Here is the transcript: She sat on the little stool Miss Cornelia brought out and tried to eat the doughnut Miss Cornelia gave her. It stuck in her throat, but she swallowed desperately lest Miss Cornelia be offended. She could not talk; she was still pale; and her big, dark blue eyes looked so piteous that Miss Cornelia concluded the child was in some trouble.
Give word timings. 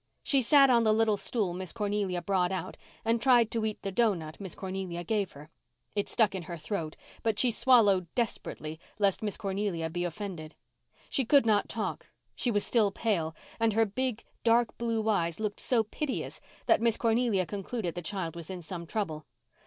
She 0.23 0.41
sat 0.41 0.71
on 0.71 0.81
the 0.81 0.95
little 0.95 1.15
stool 1.15 1.53
Miss 1.53 1.71
Cornelia 1.71 2.23
brought 2.23 2.51
out 2.51 2.75
and 3.05 3.21
tried 3.21 3.51
to 3.51 3.63
eat 3.67 3.83
the 3.83 3.91
doughnut 3.91 4.39
Miss 4.39 4.55
Cornelia 4.55 5.03
gave 5.03 5.33
her. 5.33 5.51
It 5.95 6.09
stuck 6.09 6.33
in 6.33 6.41
her 6.41 6.57
throat, 6.57 6.95
but 7.21 7.37
she 7.37 7.51
swallowed 7.51 8.07
desperately 8.15 8.79
lest 8.97 9.21
Miss 9.21 9.37
Cornelia 9.37 9.91
be 9.91 10.03
offended. 10.03 10.55
She 11.11 11.23
could 11.23 11.45
not 11.45 11.69
talk; 11.69 12.07
she 12.33 12.49
was 12.49 12.65
still 12.65 12.89
pale; 12.91 13.35
and 13.59 13.73
her 13.73 13.85
big, 13.85 14.23
dark 14.43 14.75
blue 14.79 15.07
eyes 15.07 15.39
looked 15.39 15.59
so 15.59 15.83
piteous 15.83 16.41
that 16.65 16.81
Miss 16.81 16.97
Cornelia 16.97 17.45
concluded 17.45 17.93
the 17.93 18.01
child 18.01 18.35
was 18.35 18.49
in 18.49 18.63
some 18.63 18.87
trouble. 18.87 19.27